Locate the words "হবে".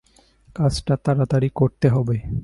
1.89-2.15